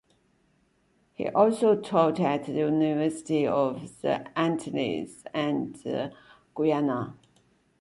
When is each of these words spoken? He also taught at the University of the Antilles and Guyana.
He 1.13 1.27
also 1.29 1.79
taught 1.79 2.19
at 2.19 2.45
the 2.45 2.53
University 2.53 3.45
of 3.45 4.01
the 4.01 4.27
Antilles 4.35 5.23
and 5.31 5.79
Guyana. 6.55 7.13